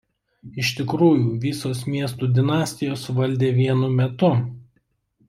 Iš 0.61 0.69
tikrųjų 0.77 1.27
visos 1.43 1.83
miestų 1.95 2.29
dinastijos 2.39 3.05
valdė 3.19 3.51
vienu 3.59 3.91
metu. 4.01 4.31